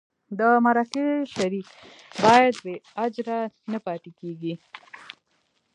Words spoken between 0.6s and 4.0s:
مرکه شریک باید بې اجره نه